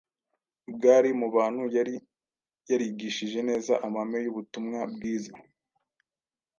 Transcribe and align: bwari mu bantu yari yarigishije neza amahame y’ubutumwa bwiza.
bwari 0.75 1.09
mu 1.19 1.27
bantu 1.35 1.63
yari 1.75 1.95
yarigishije 2.69 3.39
neza 3.49 3.73
amahame 3.85 4.17
y’ubutumwa 4.25 4.79
bwiza. 4.93 5.33